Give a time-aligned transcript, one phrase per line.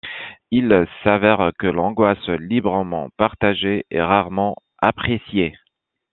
[0.49, 5.55] Il s'avère que l'angoisse librement partagée est rarement appréciée.